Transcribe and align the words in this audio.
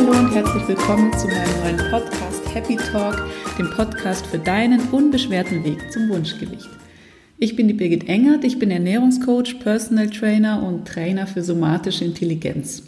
Hallo 0.00 0.12
und 0.18 0.34
herzlich 0.34 0.66
willkommen 0.66 1.12
zu 1.18 1.26
meinem 1.26 1.60
neuen 1.60 1.90
Podcast 1.90 2.54
Happy 2.54 2.76
Talk, 2.76 3.22
dem 3.58 3.68
Podcast 3.68 4.26
für 4.26 4.38
deinen 4.38 4.80
unbeschwerten 4.92 5.62
Weg 5.62 5.92
zum 5.92 6.08
Wunschgewicht. 6.08 6.70
Ich 7.36 7.54
bin 7.54 7.68
die 7.68 7.74
Birgit 7.74 8.08
Engert, 8.08 8.44
ich 8.44 8.58
bin 8.58 8.70
Ernährungscoach, 8.70 9.60
Personal 9.60 10.08
Trainer 10.08 10.62
und 10.62 10.88
Trainer 10.88 11.26
für 11.26 11.42
somatische 11.42 12.06
Intelligenz. 12.06 12.82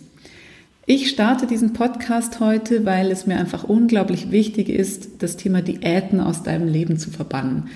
Ich 0.87 1.11
starte 1.11 1.47
diesen 1.47 1.75
Podcast 1.75 2.41
heute, 2.41 2.87
weil 2.87 3.11
es 3.11 3.27
mir 3.27 3.37
einfach 3.37 3.65
unglaublich 3.65 4.31
wichtig 4.31 4.71
ist, 4.71 5.23
das 5.23 5.37
Thema 5.37 5.61
Diäten 5.61 6.19
aus 6.19 6.43
deinem 6.43 6.67
Leben 6.67 6.97
zu 6.97 7.11
verbannen. 7.11 7.69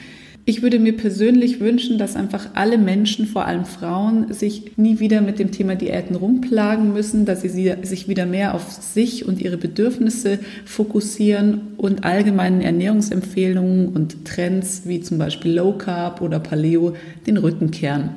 Ich 0.48 0.62
würde 0.62 0.78
mir 0.78 0.96
persönlich 0.96 1.58
wünschen, 1.58 1.98
dass 1.98 2.14
einfach 2.14 2.50
alle 2.54 2.78
Menschen, 2.78 3.26
vor 3.26 3.46
allem 3.46 3.64
Frauen, 3.64 4.32
sich 4.32 4.76
nie 4.76 5.00
wieder 5.00 5.20
mit 5.20 5.40
dem 5.40 5.50
Thema 5.50 5.74
Diäten 5.74 6.14
rumplagen 6.14 6.92
müssen, 6.92 7.24
dass 7.24 7.42
sie 7.42 7.74
sich 7.82 8.06
wieder 8.06 8.26
mehr 8.26 8.54
auf 8.54 8.70
sich 8.70 9.26
und 9.26 9.40
ihre 9.40 9.56
Bedürfnisse 9.56 10.38
fokussieren 10.64 11.72
und 11.78 12.04
allgemeinen 12.04 12.60
Ernährungsempfehlungen 12.60 13.88
und 13.88 14.24
Trends 14.24 14.82
wie 14.84 15.00
zum 15.00 15.18
Beispiel 15.18 15.52
Low 15.52 15.72
Carb 15.72 16.20
oder 16.20 16.38
Paleo 16.38 16.94
den 17.26 17.38
Rücken 17.38 17.72
kehren. 17.72 18.10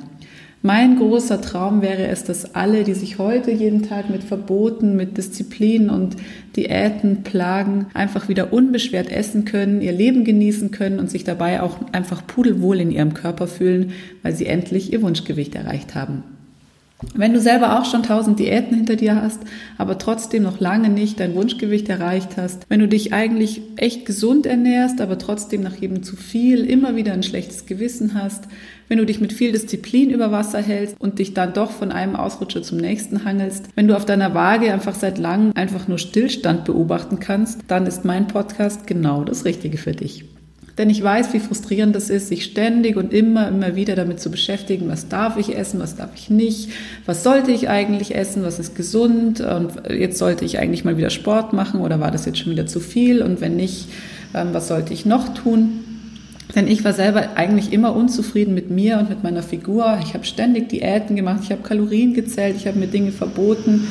Mein 0.62 0.98
großer 0.98 1.40
Traum 1.40 1.80
wäre 1.80 2.08
es, 2.08 2.24
dass 2.24 2.54
alle, 2.54 2.84
die 2.84 2.92
sich 2.92 3.18
heute 3.18 3.50
jeden 3.50 3.82
Tag 3.82 4.10
mit 4.10 4.22
Verboten, 4.22 4.94
mit 4.94 5.16
Disziplin 5.16 5.88
und 5.88 6.16
Diäten 6.54 7.22
plagen, 7.22 7.86
einfach 7.94 8.28
wieder 8.28 8.52
unbeschwert 8.52 9.10
essen 9.10 9.46
können, 9.46 9.80
ihr 9.80 9.92
Leben 9.92 10.22
genießen 10.22 10.70
können 10.70 10.98
und 10.98 11.10
sich 11.10 11.24
dabei 11.24 11.62
auch 11.62 11.78
einfach 11.92 12.26
pudelwohl 12.26 12.78
in 12.78 12.90
ihrem 12.90 13.14
Körper 13.14 13.46
fühlen, 13.46 13.92
weil 14.22 14.34
sie 14.34 14.46
endlich 14.46 14.92
ihr 14.92 15.00
Wunschgewicht 15.00 15.54
erreicht 15.54 15.94
haben. 15.94 16.24
Wenn 17.14 17.32
du 17.32 17.40
selber 17.40 17.78
auch 17.78 17.84
schon 17.86 18.02
tausend 18.02 18.38
Diäten 18.38 18.76
hinter 18.76 18.96
dir 18.96 19.20
hast, 19.20 19.40
aber 19.78 19.98
trotzdem 19.98 20.42
noch 20.42 20.60
lange 20.60 20.90
nicht 20.90 21.18
dein 21.18 21.34
Wunschgewicht 21.34 21.88
erreicht 21.88 22.36
hast, 22.36 22.66
wenn 22.68 22.80
du 22.80 22.88
dich 22.88 23.12
eigentlich 23.12 23.62
echt 23.76 24.04
gesund 24.04 24.44
ernährst, 24.46 25.00
aber 25.00 25.16
trotzdem 25.16 25.62
nach 25.62 25.76
jedem 25.76 26.02
zu 26.02 26.16
viel 26.16 26.64
immer 26.64 26.96
wieder 26.96 27.12
ein 27.12 27.22
schlechtes 27.22 27.66
Gewissen 27.66 28.14
hast, 28.14 28.44
wenn 28.88 28.98
du 28.98 29.06
dich 29.06 29.20
mit 29.20 29.32
viel 29.32 29.52
Disziplin 29.52 30.10
über 30.10 30.32
Wasser 30.32 30.60
hältst 30.60 30.96
und 30.98 31.20
dich 31.20 31.32
dann 31.32 31.54
doch 31.54 31.70
von 31.70 31.92
einem 31.92 32.16
Ausrutscher 32.16 32.62
zum 32.62 32.78
nächsten 32.78 33.24
hangelst, 33.24 33.68
wenn 33.76 33.88
du 33.88 33.96
auf 33.96 34.04
deiner 34.04 34.34
Waage 34.34 34.72
einfach 34.72 34.94
seit 34.94 35.18
langem 35.18 35.52
einfach 35.54 35.88
nur 35.88 35.98
Stillstand 35.98 36.64
beobachten 36.64 37.20
kannst, 37.20 37.60
dann 37.68 37.86
ist 37.86 38.04
mein 38.04 38.26
Podcast 38.26 38.86
genau 38.86 39.24
das 39.24 39.44
Richtige 39.44 39.78
für 39.78 39.92
dich. 39.92 40.24
Denn 40.78 40.88
ich 40.88 41.02
weiß, 41.02 41.32
wie 41.32 41.40
frustrierend 41.40 41.94
das 41.94 42.10
ist, 42.10 42.28
sich 42.28 42.44
ständig 42.44 42.96
und 42.96 43.12
immer, 43.12 43.48
immer 43.48 43.76
wieder 43.76 43.96
damit 43.96 44.20
zu 44.20 44.30
beschäftigen, 44.30 44.88
was 44.88 45.08
darf 45.08 45.36
ich 45.36 45.56
essen, 45.56 45.80
was 45.80 45.96
darf 45.96 46.10
ich 46.14 46.30
nicht, 46.30 46.70
was 47.06 47.22
sollte 47.22 47.50
ich 47.50 47.68
eigentlich 47.68 48.14
essen, 48.14 48.42
was 48.42 48.58
ist 48.58 48.74
gesund 48.76 49.40
und 49.40 49.72
jetzt 49.90 50.18
sollte 50.18 50.44
ich 50.44 50.58
eigentlich 50.58 50.84
mal 50.84 50.96
wieder 50.96 51.10
Sport 51.10 51.52
machen 51.52 51.80
oder 51.80 52.00
war 52.00 52.10
das 52.10 52.24
jetzt 52.24 52.38
schon 52.38 52.52
wieder 52.52 52.66
zu 52.66 52.80
viel 52.80 53.22
und 53.22 53.40
wenn 53.40 53.56
nicht, 53.56 53.88
ähm, 54.34 54.48
was 54.52 54.68
sollte 54.68 54.94
ich 54.94 55.04
noch 55.04 55.34
tun? 55.34 55.84
Denn 56.54 56.66
ich 56.66 56.84
war 56.84 56.92
selber 56.92 57.36
eigentlich 57.36 57.72
immer 57.72 57.94
unzufrieden 57.94 58.54
mit 58.54 58.70
mir 58.70 58.98
und 58.98 59.08
mit 59.08 59.22
meiner 59.22 59.42
Figur. 59.42 59.98
Ich 60.02 60.14
habe 60.14 60.24
ständig 60.24 60.68
Diäten 60.68 61.14
gemacht, 61.14 61.40
ich 61.44 61.52
habe 61.52 61.62
Kalorien 61.62 62.14
gezählt, 62.14 62.56
ich 62.56 62.66
habe 62.66 62.78
mir 62.78 62.88
Dinge 62.88 63.12
verboten. 63.12 63.86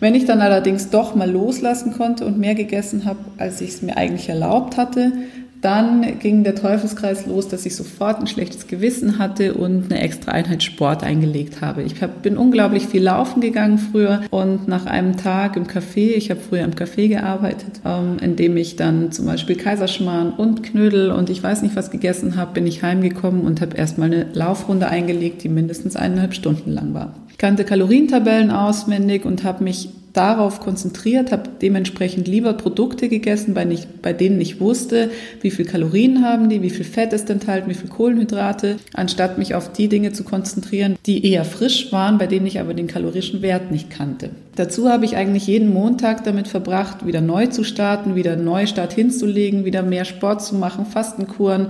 Wenn 0.00 0.14
ich 0.14 0.24
dann 0.24 0.40
allerdings 0.40 0.90
doch 0.90 1.16
mal 1.16 1.28
loslassen 1.28 1.92
konnte 1.92 2.24
und 2.24 2.38
mehr 2.38 2.54
gegessen 2.54 3.04
habe, 3.04 3.18
als 3.36 3.60
ich 3.60 3.70
es 3.70 3.82
mir 3.82 3.96
eigentlich 3.96 4.28
erlaubt 4.28 4.76
hatte, 4.76 5.12
dann 5.60 6.18
ging 6.20 6.44
der 6.44 6.54
Teufelskreis 6.54 7.26
los, 7.26 7.48
dass 7.48 7.66
ich 7.66 7.74
sofort 7.74 8.20
ein 8.20 8.26
schlechtes 8.26 8.66
Gewissen 8.66 9.18
hatte 9.18 9.54
und 9.54 9.90
eine 9.90 10.00
extra 10.00 10.32
Einheit 10.32 10.62
Sport 10.62 11.02
eingelegt 11.02 11.60
habe. 11.60 11.82
Ich 11.82 12.00
hab, 12.00 12.22
bin 12.22 12.36
unglaublich 12.36 12.86
viel 12.86 13.02
laufen 13.02 13.40
gegangen 13.40 13.78
früher 13.78 14.22
und 14.30 14.68
nach 14.68 14.86
einem 14.86 15.16
Tag 15.16 15.56
im 15.56 15.66
Café, 15.66 16.14
ich 16.14 16.30
habe 16.30 16.40
früher 16.40 16.62
im 16.62 16.72
Café 16.72 17.08
gearbeitet, 17.08 17.80
ähm, 17.84 18.18
in 18.20 18.36
dem 18.36 18.56
ich 18.56 18.76
dann 18.76 19.10
zum 19.10 19.26
Beispiel 19.26 19.56
Kaiserschmarrn 19.56 20.32
und 20.32 20.62
Knödel 20.62 21.10
und 21.10 21.30
ich 21.30 21.42
weiß 21.42 21.62
nicht 21.62 21.74
was 21.74 21.90
gegessen 21.90 22.36
habe, 22.36 22.54
bin 22.54 22.66
ich 22.66 22.82
heimgekommen 22.82 23.42
und 23.42 23.60
habe 23.60 23.76
erstmal 23.76 24.12
eine 24.12 24.26
Laufrunde 24.32 24.88
eingelegt, 24.88 25.42
die 25.42 25.48
mindestens 25.48 25.96
eineinhalb 25.96 26.34
Stunden 26.34 26.70
lang 26.70 26.94
war. 26.94 27.14
Ich 27.30 27.38
kannte 27.38 27.64
Kalorientabellen 27.64 28.50
auswendig 28.50 29.24
und 29.24 29.44
habe 29.44 29.64
mich 29.64 29.90
darauf 30.18 30.58
konzentriert, 30.58 31.30
habe 31.30 31.48
dementsprechend 31.62 32.26
lieber 32.26 32.52
Produkte 32.52 33.08
gegessen, 33.08 33.54
bei, 33.54 33.64
nicht, 33.64 34.02
bei 34.02 34.12
denen 34.12 34.40
ich 34.40 34.60
wusste, 34.60 35.10
wie 35.40 35.52
viel 35.52 35.64
Kalorien 35.64 36.24
haben 36.24 36.48
die, 36.48 36.60
wie 36.60 36.70
viel 36.70 36.84
Fett 36.84 37.12
ist 37.12 37.30
enthalten, 37.30 37.70
wie 37.70 37.74
viel 37.74 37.88
Kohlenhydrate, 37.88 38.78
anstatt 38.94 39.38
mich 39.38 39.54
auf 39.54 39.72
die 39.72 39.88
Dinge 39.88 40.12
zu 40.12 40.24
konzentrieren, 40.24 40.96
die 41.06 41.24
eher 41.24 41.44
frisch 41.44 41.92
waren, 41.92 42.18
bei 42.18 42.26
denen 42.26 42.46
ich 42.46 42.58
aber 42.58 42.74
den 42.74 42.88
kalorischen 42.88 43.42
Wert 43.42 43.70
nicht 43.70 43.90
kannte. 43.90 44.30
Dazu 44.56 44.88
habe 44.88 45.04
ich 45.04 45.14
eigentlich 45.14 45.46
jeden 45.46 45.72
Montag 45.72 46.24
damit 46.24 46.48
verbracht, 46.48 47.06
wieder 47.06 47.20
neu 47.20 47.46
zu 47.46 47.62
starten, 47.62 48.16
wieder 48.16 48.32
einen 48.32 48.44
Neustart 48.44 48.92
hinzulegen, 48.92 49.64
wieder 49.64 49.84
mehr 49.84 50.04
Sport 50.04 50.42
zu 50.42 50.56
machen, 50.56 50.84
Fastenkuren. 50.84 51.68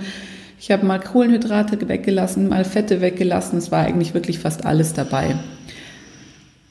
Ich 0.59 0.71
habe 0.71 0.87
mal 0.87 0.99
Kohlenhydrate 0.99 1.87
weggelassen, 1.87 2.49
mal 2.49 2.65
Fette 2.65 3.03
weggelassen. 3.03 3.59
Es 3.59 3.71
war 3.71 3.85
eigentlich 3.85 4.15
wirklich 4.15 4.39
fast 4.39 4.65
alles 4.65 4.95
dabei. 4.95 5.37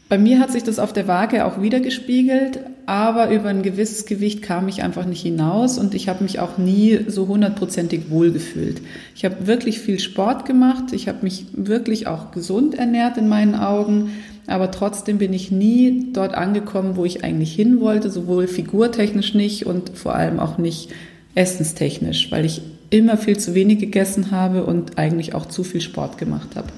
Bei 0.09 0.18
mir 0.18 0.40
hat 0.40 0.53
sich 0.53 0.63
das 0.63 0.79
auf 0.79 0.94
der 0.94 1.07
Waage 1.09 1.45
auch 1.45 1.62
wieder 1.62 1.81
gespiegelt, 1.81 2.62
aber 2.85 3.29
über 3.29 3.50
ein 3.50 3.62
gewisses 3.62 4.06
Gewicht 4.06 4.41
kam 4.41 4.69
ich 4.69 4.81
einfach 4.81 5.06
nicht 5.06 5.22
hinaus 5.22 5.78
und 5.78 5.94
ich 5.94 6.07
habe 6.07 6.23
mich 6.23 6.40
auch 6.40 6.57
nie 6.57 7.00
so 7.07 7.28
hundertprozentig 7.28 8.09
wohlgefühlt. 8.09 8.81
Ich 9.16 9.25
habe 9.25 9.47
wirklich 9.47 9.81
viel 9.81 10.00
Sport 10.00 10.46
gemacht, 10.46 10.94
ich 10.94 11.09
habe 11.09 11.19
mich 11.23 11.47
wirklich 11.51 12.07
auch 12.07 12.31
gesund 12.31 12.75
ernährt 12.75 13.17
in 13.17 13.28
meinen 13.28 13.56
Augen, 13.56 14.12
aber 14.47 14.72
trotzdem 14.72 15.17
bin 15.17 15.34
ich 15.34 15.51
nie 15.51 16.07
dort 16.13 16.35
angekommen, 16.35 16.96
wo 16.96 17.03
ich 17.03 17.25
eigentlich 17.25 17.53
hin 17.53 17.81
wollte, 17.81 18.09
sowohl 18.09 18.47
figurtechnisch 18.47 19.34
nicht 19.34 19.66
und 19.66 19.97
vor 19.97 20.16
allem 20.16 20.40
auch 20.40 20.57
nicht 20.57 20.90
essenstechnisch, 21.35 22.31
weil 22.31 22.46
ich 22.46 22.62
immer 22.90 23.17
viel 23.17 23.38
zu 23.38 23.53
wenig 23.53 23.79
gegessen 23.79 24.31
habe 24.31 24.63
und 24.63 24.97
eigentlich 24.97 25.35
auch 25.35 25.47
zu 25.47 25.66
viel 25.66 25.81
Sport 25.81 26.17
gemacht 26.17 26.56
habe. 26.56 26.69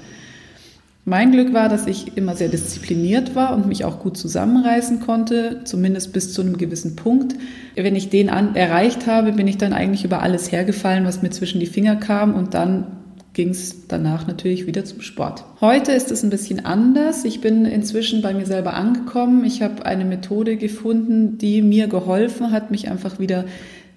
Mein 1.09 1.31
Glück 1.31 1.55
war, 1.55 1.69
dass 1.69 1.87
ich 1.87 2.17
immer 2.17 2.35
sehr 2.35 2.49
diszipliniert 2.49 3.33
war 3.33 3.55
und 3.55 3.65
mich 3.65 3.83
auch 3.83 3.97
gut 3.97 4.15
zusammenreißen 4.15 4.99
konnte, 4.99 5.61
zumindest 5.63 6.13
bis 6.13 6.33
zu 6.33 6.43
einem 6.43 6.59
gewissen 6.59 6.95
Punkt. 6.95 7.33
Wenn 7.73 7.95
ich 7.95 8.11
den 8.11 8.29
an, 8.29 8.55
erreicht 8.55 9.07
habe, 9.07 9.31
bin 9.31 9.47
ich 9.47 9.57
dann 9.57 9.73
eigentlich 9.73 10.05
über 10.05 10.21
alles 10.21 10.51
hergefallen, 10.51 11.05
was 11.05 11.23
mir 11.23 11.31
zwischen 11.31 11.59
die 11.59 11.65
Finger 11.65 11.95
kam 11.95 12.35
und 12.35 12.53
dann 12.53 12.85
ging 13.33 13.49
es 13.49 13.87
danach 13.87 14.27
natürlich 14.27 14.67
wieder 14.67 14.85
zum 14.85 15.01
Sport. 15.01 15.45
Heute 15.61 15.93
ist 15.93 16.11
es 16.11 16.21
ein 16.21 16.29
bisschen 16.29 16.65
anders. 16.65 17.25
Ich 17.25 17.41
bin 17.41 17.65
inzwischen 17.65 18.21
bei 18.21 18.35
mir 18.35 18.45
selber 18.45 18.75
angekommen. 18.75 19.45
Ich 19.45 19.63
habe 19.63 19.87
eine 19.87 20.05
Methode 20.05 20.57
gefunden, 20.57 21.39
die 21.39 21.63
mir 21.63 21.87
geholfen 21.87 22.51
hat, 22.51 22.69
mich 22.69 22.91
einfach 22.91 23.17
wieder 23.17 23.45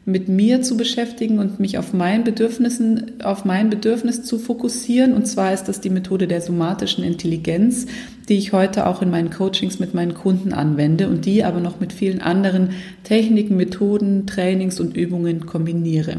mit 0.04 0.28
mir 0.28 0.62
zu 0.62 0.76
beschäftigen 0.76 1.38
und 1.38 1.60
mich 1.60 1.78
auf 1.78 1.92
mein 1.92 2.24
Bedürfnissen, 2.24 3.22
auf 3.22 3.44
mein 3.44 3.70
Bedürfnis 3.70 4.24
zu 4.24 4.38
fokussieren. 4.38 5.12
Und 5.12 5.26
zwar 5.26 5.52
ist 5.52 5.64
das 5.64 5.80
die 5.80 5.90
Methode 5.90 6.26
der 6.26 6.40
somatischen 6.40 7.04
Intelligenz, 7.04 7.86
die 8.28 8.36
ich 8.36 8.52
heute 8.52 8.86
auch 8.86 9.00
in 9.02 9.10
meinen 9.10 9.30
Coachings 9.30 9.78
mit 9.78 9.94
meinen 9.94 10.14
Kunden 10.14 10.52
anwende 10.52 11.08
und 11.08 11.24
die 11.24 11.44
aber 11.44 11.60
noch 11.60 11.78
mit 11.78 11.92
vielen 11.92 12.20
anderen 12.20 12.70
Techniken, 13.04 13.56
Methoden, 13.56 14.26
Trainings 14.26 14.80
und 14.80 14.96
Übungen 14.96 15.46
kombiniere. 15.46 16.16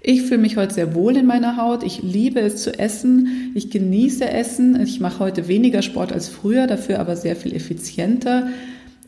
Ich 0.00 0.22
fühle 0.22 0.40
mich 0.40 0.56
heute 0.56 0.74
sehr 0.74 0.94
wohl 0.94 1.16
in 1.16 1.26
meiner 1.26 1.56
Haut. 1.56 1.82
Ich 1.82 2.02
liebe 2.02 2.40
es 2.40 2.62
zu 2.62 2.76
essen. 2.76 3.52
Ich 3.54 3.70
genieße 3.70 4.28
Essen. 4.28 4.80
Ich 4.80 5.00
mache 5.00 5.18
heute 5.18 5.48
weniger 5.48 5.82
Sport 5.82 6.12
als 6.12 6.28
früher, 6.28 6.66
dafür 6.66 6.98
aber 7.00 7.14
sehr 7.14 7.36
viel 7.36 7.54
effizienter. 7.54 8.48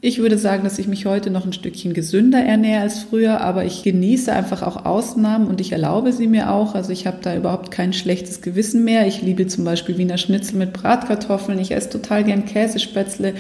Ich 0.03 0.19
würde 0.19 0.39
sagen, 0.39 0.65
dass 0.65 0.79
ich 0.79 0.89
mich 0.89 1.05
heute 1.05 1.29
noch 1.29 1.45
ein 1.45 1.53
Stückchen 1.53 1.93
gesünder 1.93 2.43
ernähre 2.43 2.81
als 2.81 3.01
früher, 3.01 3.43
aber 3.43 3.67
ich 3.67 3.83
genieße 3.83 4.33
einfach 4.33 4.63
auch 4.63 4.87
Ausnahmen 4.87 5.47
und 5.47 5.61
ich 5.61 5.73
erlaube 5.73 6.15
sie 6.15 6.27
mir 6.27 6.51
auch. 6.51 6.75
Also 6.75 6.91
ich 6.91 7.07
habe 7.07 7.19
da 7.21 7.37
überhaupt 7.37 7.71
kein 7.71 7.93
schlechtes 7.93 8.41
Gewissen 8.41 8.83
mehr. 8.83 9.07
Ich 9.07 9.21
liebe 9.21 9.47
zum 9.47 9.65
Beispiel 9.65 9.99
Wiener 9.99 10.17
Schnitzel 10.17 10.57
mit 10.57 10.73
Bratkartoffeln. 10.73 11.59
Ich 11.59 11.73
esse 11.73 11.91
total 11.91 12.25
gern 12.25 12.47
Käsespätzle. 12.47 13.35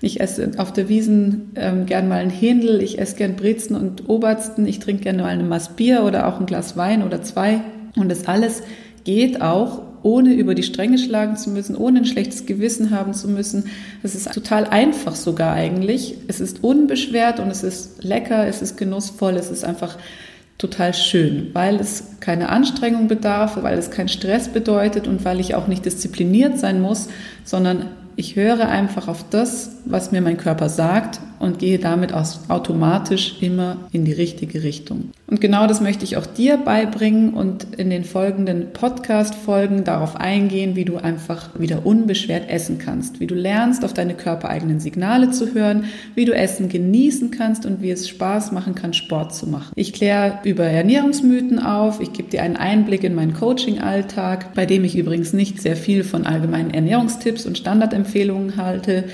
Ich 0.00 0.20
esse 0.20 0.52
auf 0.56 0.72
der 0.72 0.88
Wiesen 0.88 1.50
ähm, 1.54 1.84
gern 1.84 2.08
mal 2.08 2.20
ein 2.20 2.30
Händel. 2.30 2.80
Ich 2.80 2.98
esse 2.98 3.16
gern 3.16 3.36
Brezen 3.36 3.76
und 3.76 4.08
Obersten. 4.08 4.66
Ich 4.66 4.78
trinke 4.78 5.02
gerne 5.02 5.22
mal 5.22 5.28
eine 5.28 5.44
Maß 5.44 5.76
Bier 5.76 6.02
oder 6.02 6.28
auch 6.28 6.40
ein 6.40 6.46
Glas 6.46 6.78
Wein 6.78 7.02
oder 7.02 7.20
zwei. 7.20 7.60
Und 7.94 8.08
das 8.08 8.26
alles 8.26 8.62
geht 9.04 9.42
auch 9.42 9.82
ohne 10.06 10.34
über 10.34 10.54
die 10.54 10.62
Stränge 10.62 10.98
schlagen 10.98 11.36
zu 11.36 11.50
müssen, 11.50 11.74
ohne 11.74 11.98
ein 11.98 12.04
schlechtes 12.04 12.46
Gewissen 12.46 12.92
haben 12.92 13.12
zu 13.12 13.26
müssen. 13.26 13.64
Es 14.04 14.14
ist 14.14 14.32
total 14.32 14.64
einfach 14.64 15.16
sogar 15.16 15.52
eigentlich. 15.52 16.14
Es 16.28 16.38
ist 16.38 16.62
unbeschwert 16.62 17.40
und 17.40 17.50
es 17.50 17.64
ist 17.64 18.04
lecker, 18.04 18.46
es 18.46 18.62
ist 18.62 18.76
genussvoll, 18.76 19.34
es 19.34 19.50
ist 19.50 19.64
einfach 19.64 19.98
total 20.58 20.94
schön, 20.94 21.50
weil 21.54 21.74
es 21.80 22.04
keine 22.20 22.50
Anstrengung 22.50 23.08
bedarf, 23.08 23.60
weil 23.60 23.76
es 23.76 23.90
keinen 23.90 24.08
Stress 24.08 24.46
bedeutet 24.46 25.08
und 25.08 25.24
weil 25.24 25.40
ich 25.40 25.56
auch 25.56 25.66
nicht 25.66 25.84
diszipliniert 25.84 26.60
sein 26.60 26.80
muss, 26.80 27.08
sondern 27.44 27.86
ich 28.14 28.36
höre 28.36 28.68
einfach 28.68 29.08
auf 29.08 29.24
das, 29.28 29.72
was 29.86 30.12
mir 30.12 30.20
mein 30.20 30.36
Körper 30.36 30.68
sagt 30.68 31.20
und 31.38 31.58
gehe 31.58 31.78
damit 31.78 32.12
automatisch 32.12 33.36
immer 33.40 33.76
in 33.92 34.04
die 34.04 34.12
richtige 34.12 34.62
Richtung. 34.62 35.10
Und 35.26 35.40
genau 35.40 35.66
das 35.66 35.80
möchte 35.80 36.04
ich 36.04 36.16
auch 36.16 36.26
dir 36.26 36.56
beibringen 36.56 37.34
und 37.34 37.66
in 37.76 37.90
den 37.90 38.04
folgenden 38.04 38.72
Podcast-Folgen 38.72 39.82
darauf 39.82 40.16
eingehen, 40.16 40.76
wie 40.76 40.84
du 40.84 40.98
einfach 40.98 41.50
wieder 41.58 41.84
unbeschwert 41.84 42.48
essen 42.48 42.78
kannst, 42.78 43.18
wie 43.18 43.26
du 43.26 43.34
lernst, 43.34 43.84
auf 43.84 43.92
deine 43.92 44.14
körpereigenen 44.14 44.78
Signale 44.78 45.30
zu 45.30 45.52
hören, 45.52 45.86
wie 46.14 46.24
du 46.24 46.32
Essen 46.32 46.68
genießen 46.68 47.32
kannst 47.32 47.66
und 47.66 47.82
wie 47.82 47.90
es 47.90 48.08
Spaß 48.08 48.52
machen 48.52 48.76
kann, 48.76 48.94
Sport 48.94 49.34
zu 49.34 49.48
machen. 49.48 49.72
Ich 49.74 49.92
kläre 49.92 50.38
über 50.44 50.64
Ernährungsmythen 50.64 51.58
auf, 51.58 52.00
ich 52.00 52.12
gebe 52.12 52.30
dir 52.30 52.42
einen 52.42 52.56
Einblick 52.56 53.02
in 53.02 53.14
meinen 53.14 53.34
Coaching-Alltag, 53.34 54.54
bei 54.54 54.64
dem 54.64 54.84
ich 54.84 54.96
übrigens 54.96 55.32
nicht 55.32 55.60
sehr 55.60 55.76
viel 55.76 56.04
von 56.04 56.24
allgemeinen 56.24 56.70
Ernährungstipps 56.70 57.46
und 57.46 57.58
Standardempfehlungen 57.58 58.56
halte. 58.56 59.04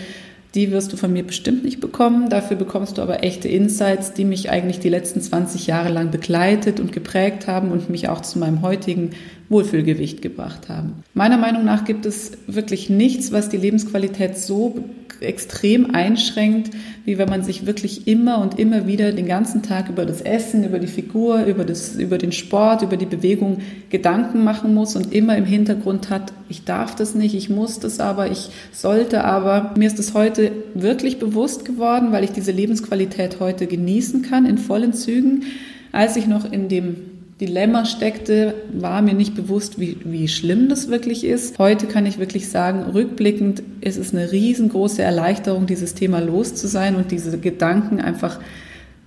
Die 0.54 0.70
wirst 0.70 0.92
du 0.92 0.96
von 0.98 1.12
mir 1.12 1.22
bestimmt 1.22 1.64
nicht 1.64 1.80
bekommen. 1.80 2.28
Dafür 2.28 2.56
bekommst 2.56 2.98
du 2.98 3.02
aber 3.02 3.24
echte 3.24 3.48
Insights, 3.48 4.12
die 4.12 4.26
mich 4.26 4.50
eigentlich 4.50 4.80
die 4.80 4.90
letzten 4.90 5.22
20 5.22 5.66
Jahre 5.66 5.90
lang 5.90 6.10
begleitet 6.10 6.78
und 6.78 6.92
geprägt 6.92 7.46
haben 7.46 7.70
und 7.70 7.88
mich 7.88 8.08
auch 8.10 8.20
zu 8.20 8.38
meinem 8.38 8.60
heutigen 8.60 9.10
Wohlfühlgewicht 9.48 10.20
gebracht 10.20 10.68
haben. 10.68 11.02
Meiner 11.14 11.38
Meinung 11.38 11.64
nach 11.64 11.84
gibt 11.84 12.04
es 12.04 12.32
wirklich 12.46 12.90
nichts, 12.90 13.32
was 13.32 13.48
die 13.48 13.56
Lebensqualität 13.56 14.36
so 14.36 14.84
extrem 15.22 15.94
einschränkt, 15.94 16.70
wie 17.04 17.18
wenn 17.18 17.28
man 17.28 17.42
sich 17.42 17.66
wirklich 17.66 18.06
immer 18.06 18.38
und 18.38 18.58
immer 18.58 18.86
wieder 18.86 19.12
den 19.12 19.26
ganzen 19.26 19.62
Tag 19.62 19.88
über 19.88 20.04
das 20.04 20.20
Essen, 20.20 20.64
über 20.64 20.78
die 20.78 20.86
Figur, 20.86 21.44
über, 21.44 21.64
das, 21.64 21.96
über 21.96 22.18
den 22.18 22.32
Sport, 22.32 22.82
über 22.82 22.96
die 22.96 23.06
Bewegung 23.06 23.58
Gedanken 23.90 24.44
machen 24.44 24.74
muss 24.74 24.94
und 24.94 25.12
immer 25.12 25.36
im 25.36 25.44
Hintergrund 25.44 26.10
hat, 26.10 26.32
ich 26.48 26.64
darf 26.64 26.94
das 26.94 27.14
nicht, 27.14 27.34
ich 27.34 27.50
muss 27.50 27.80
das 27.80 28.00
aber, 28.00 28.30
ich 28.30 28.50
sollte 28.72 29.24
aber. 29.24 29.72
Mir 29.76 29.86
ist 29.86 29.98
es 29.98 30.14
heute 30.14 30.52
wirklich 30.74 31.18
bewusst 31.18 31.64
geworden, 31.64 32.12
weil 32.12 32.24
ich 32.24 32.32
diese 32.32 32.52
Lebensqualität 32.52 33.40
heute 33.40 33.66
genießen 33.66 34.22
kann 34.22 34.46
in 34.46 34.58
vollen 34.58 34.92
Zügen. 34.92 35.44
Als 35.92 36.16
ich 36.16 36.26
noch 36.26 36.50
in 36.50 36.68
dem 36.68 37.11
Dilemma 37.42 37.84
steckte, 37.84 38.54
war 38.72 39.02
mir 39.02 39.14
nicht 39.14 39.34
bewusst, 39.34 39.80
wie, 39.80 39.98
wie 40.04 40.28
schlimm 40.28 40.68
das 40.68 40.88
wirklich 40.88 41.24
ist. 41.24 41.58
Heute 41.58 41.86
kann 41.86 42.06
ich 42.06 42.20
wirklich 42.20 42.48
sagen, 42.48 42.84
rückblickend 42.92 43.64
ist 43.80 43.98
es 43.98 44.14
eine 44.14 44.30
riesengroße 44.30 45.02
Erleichterung, 45.02 45.66
dieses 45.66 45.94
Thema 45.94 46.20
los 46.20 46.54
zu 46.54 46.68
sein 46.68 46.94
und 46.94 47.10
diese 47.10 47.36
Gedanken 47.38 48.00
einfach 48.00 48.38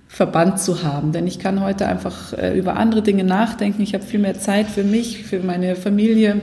verbannt 0.06 0.60
zu 0.60 0.82
haben. 0.82 1.12
Denn 1.12 1.26
ich 1.26 1.38
kann 1.38 1.62
heute 1.62 1.88
einfach 1.88 2.34
äh, 2.34 2.58
über 2.58 2.76
andere 2.76 3.00
Dinge 3.00 3.24
nachdenken. 3.24 3.80
Ich 3.80 3.94
habe 3.94 4.04
viel 4.04 4.20
mehr 4.20 4.38
Zeit 4.38 4.66
für 4.66 4.84
mich, 4.84 5.24
für 5.24 5.40
meine 5.40 5.74
Familie, 5.74 6.38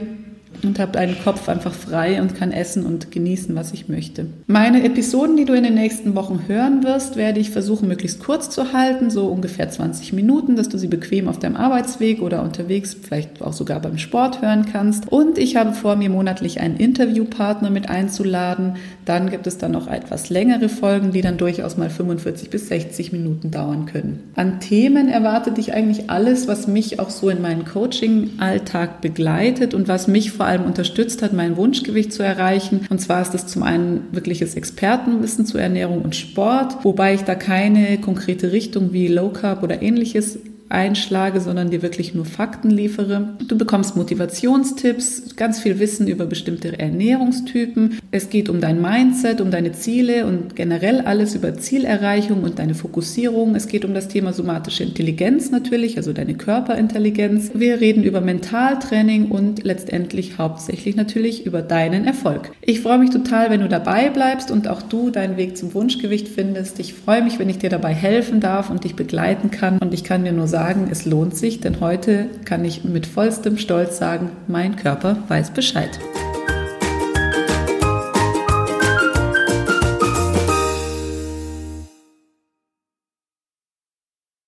und 0.64 0.78
habe 0.78 0.98
einen 0.98 1.16
Kopf 1.18 1.48
einfach 1.48 1.72
frei 1.72 2.22
und 2.22 2.36
kann 2.36 2.52
essen 2.52 2.86
und 2.86 3.10
genießen, 3.10 3.54
was 3.56 3.72
ich 3.72 3.88
möchte. 3.88 4.26
Meine 4.46 4.84
Episoden, 4.84 5.36
die 5.36 5.44
du 5.44 5.54
in 5.54 5.64
den 5.64 5.74
nächsten 5.74 6.14
Wochen 6.14 6.44
hören 6.46 6.84
wirst, 6.84 7.16
werde 7.16 7.40
ich 7.40 7.50
versuchen, 7.50 7.88
möglichst 7.88 8.22
kurz 8.22 8.50
zu 8.50 8.72
halten, 8.72 9.10
so 9.10 9.26
ungefähr 9.26 9.68
20 9.68 10.12
Minuten, 10.12 10.54
dass 10.54 10.68
du 10.68 10.78
sie 10.78 10.86
bequem 10.86 11.28
auf 11.28 11.38
deinem 11.38 11.56
Arbeitsweg 11.56 12.22
oder 12.22 12.42
unterwegs, 12.42 12.96
vielleicht 13.00 13.42
auch 13.42 13.52
sogar 13.52 13.80
beim 13.80 13.98
Sport 13.98 14.42
hören 14.42 14.66
kannst. 14.70 15.10
Und 15.10 15.38
ich 15.38 15.56
habe 15.56 15.72
vor, 15.72 15.96
mir 15.96 16.10
monatlich 16.10 16.60
einen 16.60 16.76
Interviewpartner 16.76 17.70
mit 17.70 17.90
einzuladen. 17.90 18.76
Dann 19.04 19.30
gibt 19.30 19.46
es 19.46 19.58
dann 19.58 19.72
noch 19.72 19.88
etwas 19.88 20.30
längere 20.30 20.68
Folgen, 20.68 21.12
die 21.12 21.20
dann 21.20 21.36
durchaus 21.36 21.76
mal 21.76 21.90
45 21.90 22.50
bis 22.50 22.68
60 22.68 23.12
Minuten 23.12 23.50
dauern 23.50 23.86
können. 23.86 24.20
An 24.36 24.60
Themen 24.60 25.08
erwartet 25.08 25.56
dich 25.56 25.74
eigentlich 25.74 26.10
alles, 26.10 26.46
was 26.46 26.68
mich 26.68 27.00
auch 27.00 27.10
so 27.10 27.28
in 27.28 27.42
meinem 27.42 27.64
Coaching-Alltag 27.64 29.00
begleitet 29.00 29.74
und 29.74 29.88
was 29.88 30.06
mich 30.06 30.30
vor 30.32 30.44
vor 30.44 30.50
allem 30.54 30.66
unterstützt 30.66 31.22
hat, 31.22 31.32
mein 31.32 31.56
Wunschgewicht 31.56 32.12
zu 32.12 32.22
erreichen. 32.22 32.86
Und 32.88 33.00
zwar 33.00 33.22
ist 33.22 33.34
das 33.34 33.46
zum 33.46 33.62
einen 33.62 34.08
wirkliches 34.12 34.54
Expertenwissen 34.54 35.46
zu 35.46 35.58
Ernährung 35.58 36.02
und 36.02 36.16
Sport, 36.16 36.84
wobei 36.84 37.14
ich 37.14 37.22
da 37.22 37.34
keine 37.34 37.98
konkrete 37.98 38.52
Richtung 38.52 38.92
wie 38.92 39.08
Low 39.08 39.30
Carb 39.30 39.62
oder 39.62 39.82
ähnliches 39.82 40.38
einschlage, 40.68 41.40
sondern 41.40 41.70
dir 41.70 41.82
wirklich 41.82 42.14
nur 42.14 42.24
Fakten 42.24 42.70
liefere. 42.70 43.36
Du 43.46 43.56
bekommst 43.56 43.96
Motivationstipps, 43.96 45.36
ganz 45.36 45.60
viel 45.60 45.78
Wissen 45.78 46.08
über 46.08 46.26
bestimmte 46.26 46.78
Ernährungstypen. 46.78 48.00
Es 48.10 48.30
geht 48.30 48.48
um 48.48 48.60
dein 48.60 48.80
Mindset, 48.80 49.40
um 49.40 49.50
deine 49.50 49.72
Ziele 49.72 50.26
und 50.26 50.56
generell 50.56 51.02
alles 51.02 51.34
über 51.34 51.54
Zielerreichung 51.54 52.42
und 52.42 52.58
deine 52.58 52.74
Fokussierung. 52.74 53.54
Es 53.54 53.68
geht 53.68 53.84
um 53.84 53.94
das 53.94 54.08
Thema 54.08 54.32
somatische 54.32 54.82
Intelligenz 54.82 55.50
natürlich, 55.50 55.96
also 55.96 56.12
deine 56.12 56.34
Körperintelligenz. 56.34 57.50
Wir 57.54 57.80
reden 57.80 58.02
über 58.02 58.20
Mentaltraining 58.20 59.30
und 59.30 59.64
letztendlich 59.64 60.38
hauptsächlich 60.38 60.96
natürlich 60.96 61.46
über 61.46 61.62
deinen 61.62 62.04
Erfolg. 62.04 62.50
Ich 62.62 62.80
freue 62.80 62.98
mich 62.98 63.10
total, 63.10 63.50
wenn 63.50 63.60
du 63.60 63.68
dabei 63.68 64.10
bleibst 64.10 64.50
und 64.50 64.66
auch 64.68 64.82
du 64.82 65.10
deinen 65.10 65.36
Weg 65.36 65.56
zum 65.56 65.74
Wunschgewicht 65.74 66.28
findest. 66.28 66.80
Ich 66.80 66.94
freue 66.94 67.22
mich, 67.22 67.38
wenn 67.38 67.48
ich 67.48 67.58
dir 67.58 67.70
dabei 67.70 67.94
helfen 67.94 68.40
darf 68.40 68.70
und 68.70 68.84
dich 68.84 68.96
begleiten 68.96 69.50
kann. 69.50 69.78
Und 69.78 69.94
ich 69.94 70.04
kann 70.04 70.22
mir 70.22 70.32
nur 70.32 70.48
sagen, 70.48 70.63
sagen, 70.64 70.88
es 70.90 71.04
lohnt 71.04 71.36
sich, 71.36 71.60
denn 71.60 71.80
heute 71.80 72.26
kann 72.46 72.64
ich 72.64 72.84
mit 72.84 73.06
vollstem 73.06 73.58
Stolz 73.58 73.98
sagen, 73.98 74.30
mein 74.48 74.76
Körper 74.76 75.18
weiß 75.28 75.50
Bescheid. 75.50 75.90